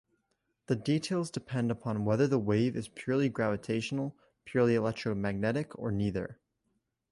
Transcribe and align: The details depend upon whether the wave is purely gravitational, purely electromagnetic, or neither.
The 0.65 0.75
details 0.75 1.29
depend 1.29 1.69
upon 1.69 2.05
whether 2.05 2.25
the 2.25 2.39
wave 2.39 2.75
is 2.75 2.87
purely 2.87 3.29
gravitational, 3.29 4.17
purely 4.45 4.73
electromagnetic, 4.73 5.77
or 5.77 5.91
neither. 5.91 6.39